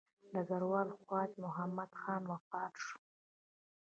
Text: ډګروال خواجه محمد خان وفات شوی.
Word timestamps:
ډګروال 0.33 0.87
خواجه 0.99 1.37
محمد 1.45 1.91
خان 2.01 2.23
وفات 2.31 2.73
شوی. 2.85 3.05